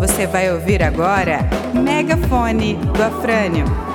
[0.00, 1.40] Você vai ouvir agora
[1.74, 3.89] Megafone do Afrânio.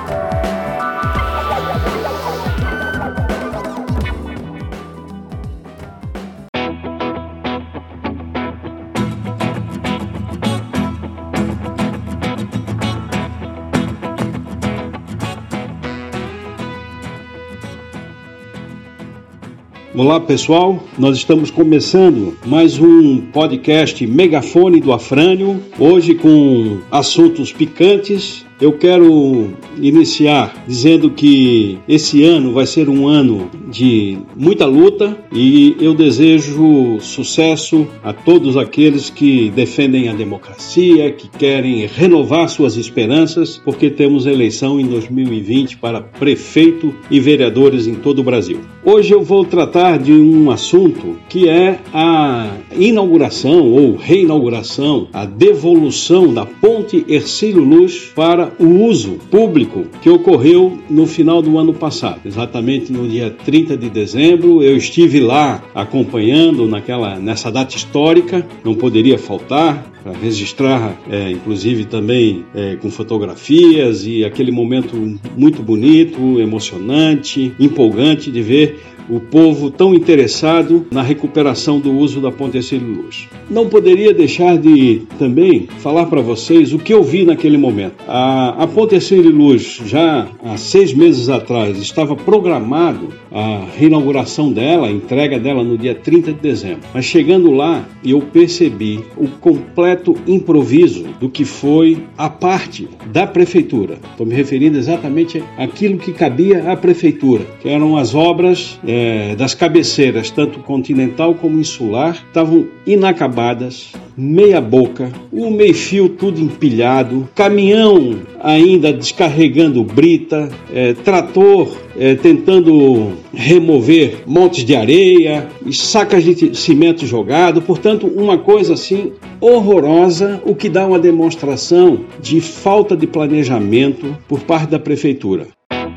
[19.96, 28.44] Olá pessoal, nós estamos começando mais um podcast Megafone do Afrânio, hoje com assuntos picantes
[28.60, 35.76] eu quero iniciar dizendo que esse ano vai ser um ano de muita luta e
[35.78, 43.60] eu desejo sucesso a todos aqueles que defendem a democracia, que querem renovar suas esperanças,
[43.62, 48.60] porque temos eleição em 2020 para prefeito e vereadores em todo o Brasil.
[48.82, 56.32] Hoje eu vou tratar de um assunto que é a inauguração ou reinauguração, a devolução
[56.32, 62.20] da Ponte Ercílio Luz para o uso público que ocorreu no final do ano passado,
[62.24, 64.62] exatamente no dia 30 de dezembro.
[64.62, 71.84] Eu estive lá acompanhando naquela nessa data histórica, não poderia faltar para registrar, é, inclusive
[71.84, 79.70] também é, com fotografias e aquele momento muito bonito, emocionante, empolgante de ver o povo
[79.70, 83.28] tão interessado na recuperação do uso da Ponte Luz.
[83.48, 87.94] Não poderia deixar de também falar para vocês o que eu vi naquele momento.
[88.06, 94.92] A, a Ponte Luz, já há seis meses atrás, estava programado a reinauguração dela, a
[94.92, 96.80] entrega dela no dia 30 de dezembro.
[96.92, 99.95] Mas chegando lá, eu percebi o completo
[100.26, 103.98] improviso do que foi a parte da prefeitura.
[104.10, 108.78] Estou me referindo exatamente àquilo que cabia à prefeitura, que eram as obras.
[108.86, 116.40] É, das cabeceiras, tanto continental como insular, estavam inacabadas, meia boca, o meio fio tudo
[116.40, 126.54] empilhado, caminhão ainda descarregando brita, é, trator é, tentando remover montes de areia sacas de
[126.56, 133.06] cimento jogado, portanto uma coisa assim horrorosa, o que dá uma demonstração de falta de
[133.06, 135.48] planejamento por parte da prefeitura.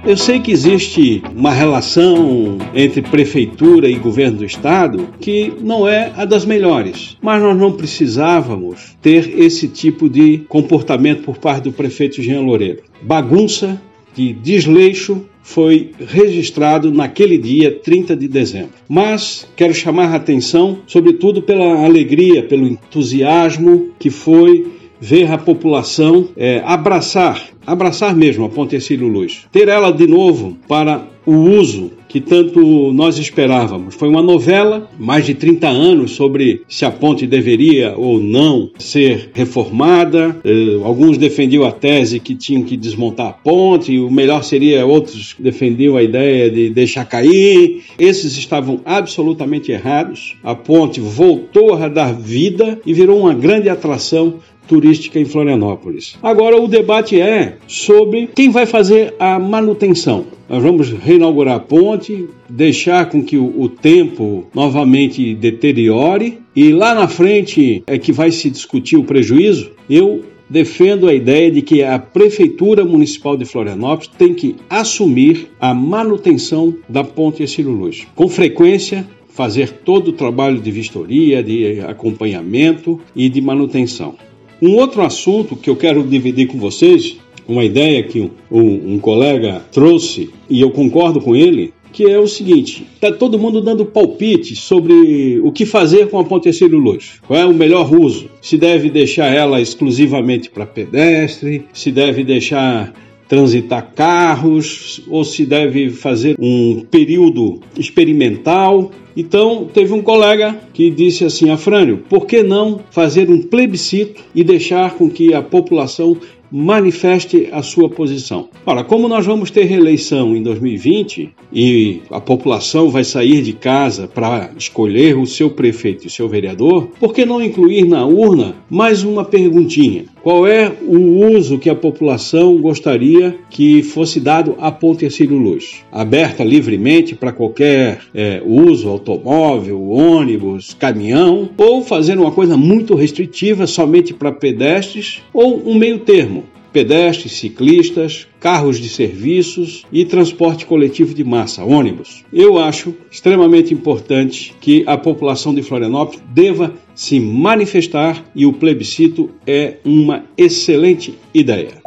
[0.05, 6.11] Eu sei que existe uma relação entre prefeitura e governo do estado que não é
[6.15, 11.73] a das melhores, mas nós não precisávamos ter esse tipo de comportamento por parte do
[11.73, 12.81] prefeito Jean Loureiro.
[13.01, 13.79] Bagunça,
[14.19, 18.71] de desleixo foi registrado naquele dia 30 de dezembro.
[18.87, 26.29] Mas quero chamar a atenção, sobretudo pela alegria, pelo entusiasmo que foi ver a população
[26.35, 31.91] é, abraçar, abraçar mesmo a Ponte Ercílio Luz, ter ela de novo para o uso
[32.07, 33.93] que tanto nós esperávamos.
[33.93, 39.29] Foi uma novela, mais de 30 anos, sobre se a ponte deveria ou não ser
[39.33, 40.35] reformada.
[40.43, 45.35] Eh, alguns defendiam a tese que tinham que desmontar a ponte, o melhor seria, outros
[45.37, 47.83] defendiam a ideia de deixar cair.
[47.99, 50.35] Esses estavam absolutamente errados.
[50.43, 54.39] A ponte voltou a dar vida e virou uma grande atração
[54.69, 56.15] turística em Florianópolis.
[56.21, 60.27] Agora o debate é sobre quem vai fazer a manutenção.
[60.47, 66.93] Nós vamos reinaugurar a ponte, deixar com que o, o, tempo novamente deteriore e lá
[66.93, 69.71] na frente é que vai se discutir o prejuízo.
[69.89, 75.73] Eu defendo a ideia de que a Prefeitura Municipal de Florianópolis tem que assumir a
[75.73, 78.07] manutenção da ponte Ercílio Luz.
[78.15, 84.15] Com frequência, fazer todo o trabalho de vistoria, de acompanhamento e de manutenção.
[84.61, 89.61] Um outro assunto que eu quero dividir com vocês, uma ideia que um, um, colega
[89.71, 94.55] trouxe e eu concordo com ele, que é o seguinte: está todo mundo dando palpite
[94.55, 97.21] sobre o que fazer com a Ponte Luz.
[97.25, 98.29] Qual é o melhor uso?
[98.41, 102.93] Se deve deixar ela exclusivamente para pedestre, se deve deixar
[103.29, 108.91] transitar carros ou se deve fazer um período experimental.
[109.19, 114.45] Então, teve um colega que disse assim: Afrânio, por que não fazer um plebiscito e
[114.45, 116.17] deixar com que a população
[116.51, 118.49] manifeste a sua posição.
[118.65, 124.07] Ora, como nós vamos ter reeleição em 2020 e a população vai sair de casa
[124.07, 128.55] para escolher o seu prefeito e o seu vereador, por que não incluir na urna
[128.69, 130.05] mais uma perguntinha?
[130.21, 135.83] Qual é o uso que a população gostaria que fosse dado à Ponte Ercílio Luz?
[135.89, 143.65] Aberta livremente para qualquer é, uso, automóvel, ônibus, caminhão, ou fazer uma coisa muito restritiva
[143.65, 151.13] somente para pedestres, ou um meio termo pedestres, ciclistas, carros de serviços e transporte coletivo
[151.13, 152.23] de massa, ônibus.
[152.31, 159.29] Eu acho extremamente importante que a população de Florianópolis deva se manifestar e o plebiscito
[159.45, 161.81] é uma excelente ideia.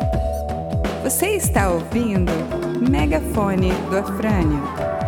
[1.02, 2.32] Você está ouvindo
[2.88, 5.01] Megafone do Afrânio.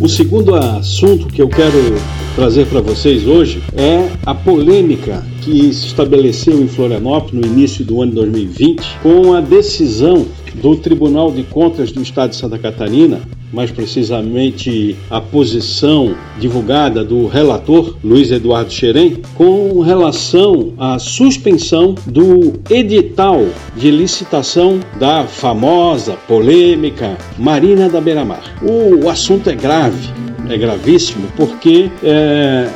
[0.00, 1.96] O segundo assunto que eu quero
[2.36, 8.02] trazer para vocês hoje é a polêmica que se estabeleceu em Florianópolis no início do
[8.02, 13.70] ano 2020 com a decisão do Tribunal de Contas do Estado de Santa Catarina mais
[13.70, 23.46] precisamente a posição divulgada do relator Luiz Eduardo Xerém, com relação à suspensão do edital
[23.74, 28.42] de licitação da famosa, polêmica Marina da Beira-Mar.
[28.62, 30.10] O, assunto é grave,
[30.50, 32.68] é gravíssimo, porque é,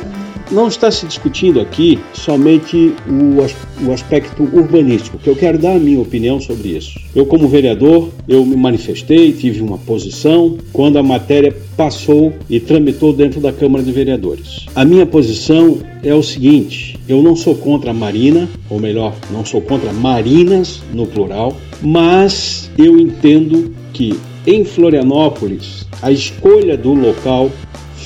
[0.51, 5.79] não está se discutindo aqui somente o, o aspecto urbanístico, que eu quero dar a
[5.79, 6.99] minha opinião sobre isso.
[7.15, 13.13] Eu, como vereador, eu me manifestei, tive uma posição quando a matéria passou e tramitou
[13.13, 14.65] dentro da Câmara de Vereadores.
[14.75, 19.45] A minha posição é o seguinte: eu não sou contra a Marina, ou melhor, não
[19.45, 27.49] sou contra marinas no plural, mas eu entendo que em Florianópolis a escolha do local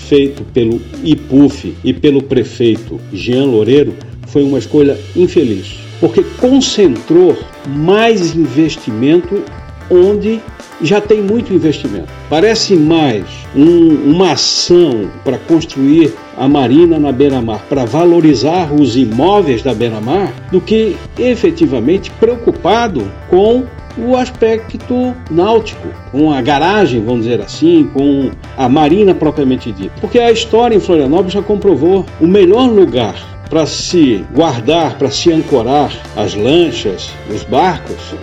[0.08, 3.94] feito pelo IPUF e pelo prefeito Jean Loureiro
[4.28, 7.38] foi uma escolha infeliz, porque concentrou
[7.68, 9.44] mais investimento
[9.90, 10.40] onde
[10.82, 12.08] já tem muito investimento.
[12.30, 13.26] Parece mais
[13.56, 20.32] um, uma ação para construir a marina na beira-mar, para valorizar os imóveis da beira-mar,
[20.52, 23.66] do que efetivamente preocupado com
[23.98, 29.94] o aspecto náutico, com a garagem, vamos dizer assim, com a marina propriamente dita.
[30.00, 33.16] Porque a história em Florianópolis já comprovou o melhor lugar
[33.50, 38.16] para se guardar, para se ancorar as lanchas, os barcos,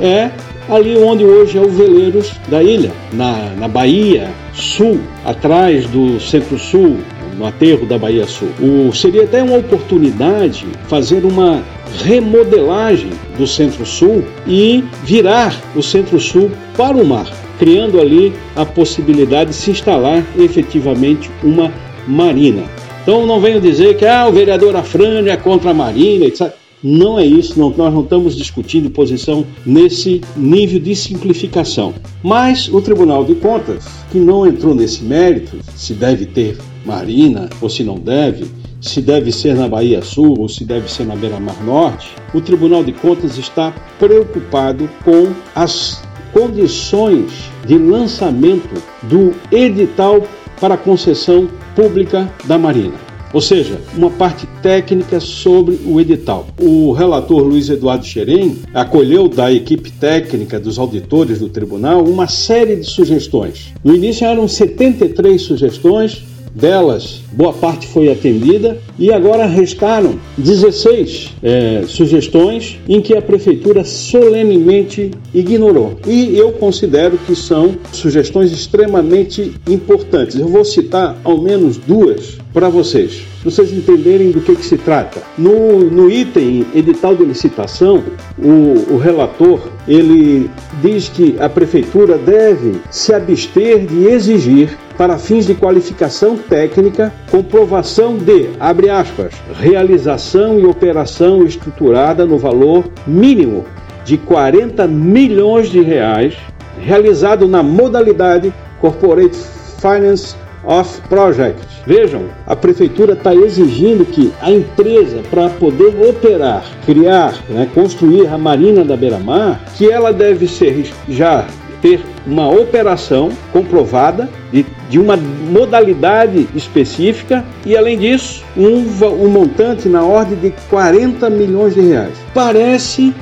[0.00, 0.30] é
[0.68, 6.98] ali onde hoje é o Veleiros da ilha, na, na Bahia Sul, atrás do Centro-Sul,
[7.36, 8.48] no aterro da Bahia Sul.
[8.60, 11.62] O, seria até uma oportunidade fazer uma
[12.02, 19.56] remodelagem do Centro-Sul e virar o Centro-Sul para o mar, criando ali a possibilidade de
[19.56, 21.72] se instalar efetivamente uma
[22.06, 22.64] marina.
[23.02, 26.52] Então não venho dizer que ah, o vereador Afrânio é contra a marina, etc.
[26.86, 31.94] Não é isso, não, nós não estamos discutindo posição nesse nível de simplificação.
[32.22, 37.70] Mas o Tribunal de Contas, que não entrou nesse mérito, se deve ter marina ou
[37.70, 38.44] se não deve,
[38.84, 42.84] se deve ser na Bahia Sul ou se deve ser na Beira-Mar Norte, o Tribunal
[42.84, 46.02] de Contas está preocupado com as
[46.32, 47.32] condições
[47.66, 50.22] de lançamento do edital
[50.60, 52.94] para concessão pública da Marina.
[53.32, 56.46] Ou seja, uma parte técnica sobre o edital.
[56.60, 62.76] O relator Luiz Eduardo Xerém acolheu da equipe técnica dos auditores do tribunal uma série
[62.76, 63.72] de sugestões.
[63.82, 66.24] No início eram 73 sugestões,
[66.54, 73.84] delas, boa parte foi atendida e agora restaram 16 é, sugestões em que a prefeitura
[73.84, 75.98] solenemente ignorou.
[76.06, 80.38] E eu considero que são sugestões extremamente importantes.
[80.38, 85.20] Eu vou citar ao menos duas para vocês, vocês entenderem do que, que se trata.
[85.36, 88.04] No, no item edital de licitação,
[88.38, 90.48] o, o relator ele
[90.80, 98.16] diz que a prefeitura deve se abster de exigir para fins de qualificação técnica, comprovação
[98.16, 103.64] de, abre aspas, realização e operação estruturada no valor mínimo
[104.04, 106.34] de 40 milhões de reais,
[106.78, 109.36] realizado na modalidade Corporate
[109.80, 110.34] Finance
[110.64, 111.60] of Project.
[111.86, 118.38] Vejam, a prefeitura está exigindo que a empresa, para poder operar, criar, né, construir a
[118.38, 121.46] Marina da Beira-Mar, que ela deve ser já
[121.84, 128.78] ter uma operação comprovada de, de uma modalidade específica e, além disso, um,
[129.22, 132.14] um montante na ordem de 40 milhões de reais.
[132.32, 133.12] Parece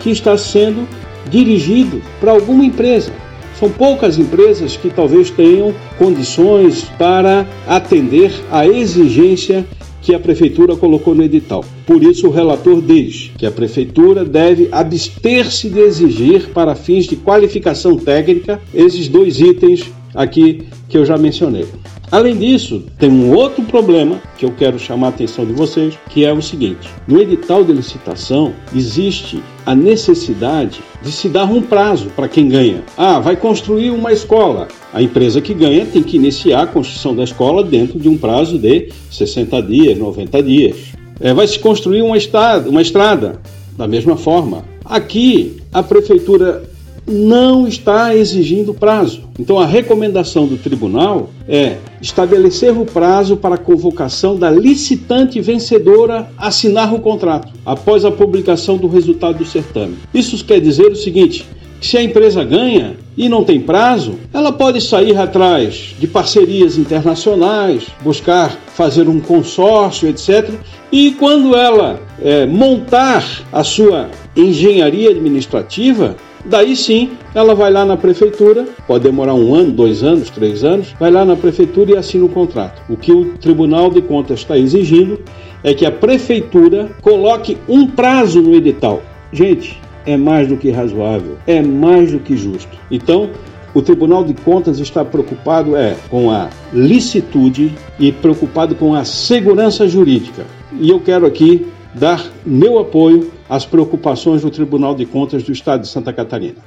[0.00, 0.86] que está sendo
[1.30, 3.10] dirigido para alguma empresa.
[3.58, 9.64] São poucas empresas que talvez tenham condições para atender à exigência
[10.00, 11.64] que a prefeitura colocou no edital.
[11.86, 17.16] Por isso, o relator diz que a prefeitura deve abster-se de exigir, para fins de
[17.16, 21.66] qualificação técnica, esses dois itens aqui que eu já mencionei.
[22.10, 26.24] Além disso, tem um outro problema que eu quero chamar a atenção de vocês, que
[26.24, 32.10] é o seguinte: no edital de licitação existe a necessidade de se dar um prazo
[32.16, 32.82] para quem ganha.
[32.96, 34.66] Ah, vai construir uma escola.
[34.92, 38.58] A empresa que ganha tem que iniciar a construção da escola dentro de um prazo
[38.58, 40.76] de 60 dias, 90 dias.
[41.20, 43.40] É, vai se construir uma estrada, uma estrada
[43.76, 44.64] da mesma forma.
[44.84, 46.64] Aqui, a prefeitura
[47.06, 49.22] não está exigindo prazo.
[49.38, 56.28] Então, a recomendação do tribunal é estabelecer o prazo para a convocação da licitante vencedora
[56.36, 59.96] assinar o contrato após a publicação do resultado do certame.
[60.12, 61.46] Isso quer dizer o seguinte:
[61.80, 67.86] se a empresa ganha e não tem prazo, ela pode sair atrás de parcerias internacionais,
[68.02, 70.54] buscar fazer um consórcio, etc.
[70.90, 73.22] E quando ela é, montar
[73.52, 79.72] a sua engenharia administrativa, Daí sim, ela vai lá na prefeitura, pode demorar um ano,
[79.72, 82.80] dois anos, três anos, vai lá na prefeitura e assina o contrato.
[82.88, 85.20] O que o Tribunal de Contas está exigindo
[85.62, 89.02] é que a prefeitura coloque um prazo no edital.
[89.30, 92.76] Gente, é mais do que razoável, é mais do que justo.
[92.90, 93.30] Então,
[93.72, 99.86] o Tribunal de Contas está preocupado é com a licitude e preocupado com a segurança
[99.86, 100.44] jurídica.
[100.78, 105.82] E eu quero aqui dar meu apoio às preocupações do Tribunal de Contas do Estado
[105.82, 106.58] de Santa Catarina.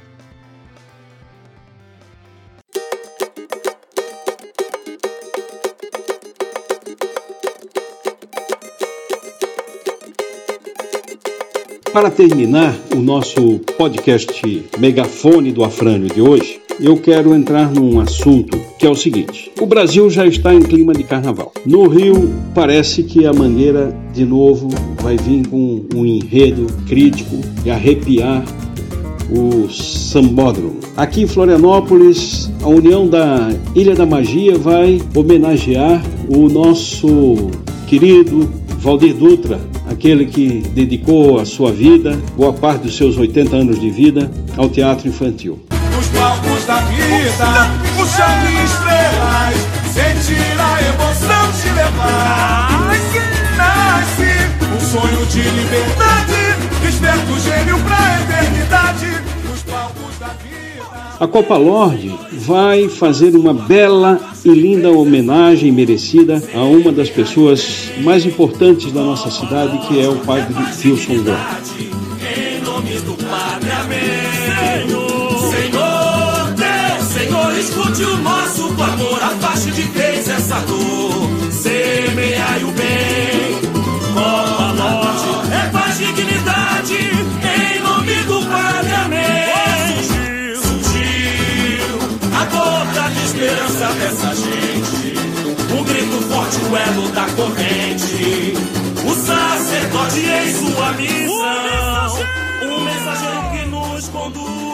[11.94, 18.60] Para terminar o nosso podcast Megafone do Afrânio de hoje, eu quero entrar num assunto
[18.76, 21.52] que é o seguinte: o Brasil já está em clima de carnaval.
[21.64, 24.70] No Rio, parece que a Mangueira de novo
[25.00, 28.44] vai vir com um enredo crítico e arrepiar
[29.30, 30.80] o sambódromo.
[30.96, 37.52] Aqui em Florianópolis, a União da Ilha da Magia vai homenagear o nosso
[37.86, 43.80] querido Valdir Dutra, aquele que dedicou a sua vida, boa parte dos seus 80 anos
[43.80, 45.60] de vida, ao teatro infantil
[46.14, 49.54] palcos da vida, puxando estrelas,
[49.92, 52.84] sentir a emoção te levar.
[53.56, 54.32] Nasce
[54.74, 59.06] um sonho de liberdade, desperta o gênio pra eternidade,
[59.48, 61.16] nos palcos da vida.
[61.20, 67.90] A Copa Lorde vai fazer uma bela e linda homenagem merecida a uma das pessoas
[68.02, 71.93] mais importantes da nossa cidade, que é o padre Wilson Groff.
[96.56, 98.54] O elo da corrente.
[99.06, 102.18] O sacerdote em sua missão,
[102.62, 104.64] um mensageiro que nos conduz.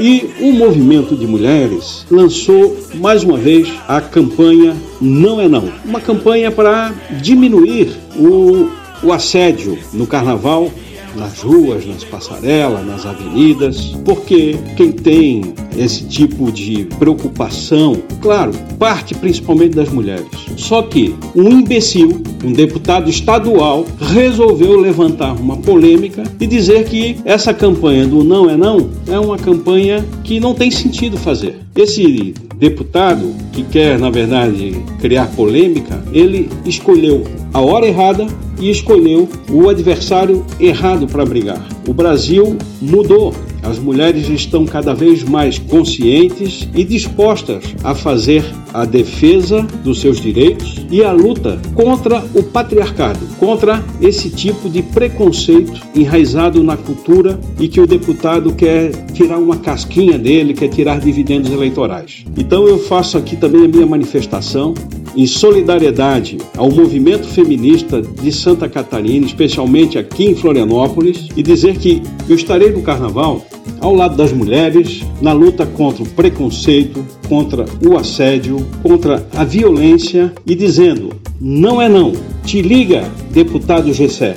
[0.00, 6.00] E o movimento de mulheres lançou mais uma vez a campanha Não é Não uma
[6.00, 8.68] campanha para diminuir o,
[9.02, 10.70] o assédio no carnaval
[11.16, 19.14] nas ruas, nas passarelas, nas avenidas, porque quem tem esse tipo de preocupação, claro, parte
[19.14, 20.26] principalmente das mulheres.
[20.56, 27.54] Só que um imbecil, um deputado estadual, resolveu levantar uma polêmica e dizer que essa
[27.54, 31.58] campanha do não é não é uma campanha que não tem sentido fazer.
[31.74, 38.26] Esse deputado que quer, na verdade, criar polêmica, ele escolheu a hora errada
[38.62, 41.60] e escolheu o adversário errado para brigar.
[41.86, 43.34] O Brasil mudou.
[43.62, 50.20] As mulheres estão cada vez mais conscientes e dispostas a fazer a defesa dos seus
[50.20, 57.38] direitos e a luta contra o patriarcado, contra esse tipo de preconceito enraizado na cultura
[57.60, 62.24] e que o deputado quer tirar uma casquinha dele, quer tirar dividendos eleitorais.
[62.36, 64.74] Então eu faço aqui também a minha manifestação
[65.14, 72.02] em solidariedade ao movimento feminista de Santa Catarina, especialmente aqui em Florianópolis, e dizer que
[72.28, 73.44] eu estarei no carnaval
[73.80, 80.32] ao lado das mulheres na luta contra o preconceito, contra o assédio, contra a violência
[80.46, 82.12] e dizendo: não é não.
[82.44, 84.34] Te liga, deputado Gessé.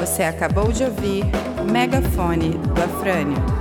[0.00, 1.24] Você acabou de ouvir
[1.72, 3.59] Megafone do Afrânio.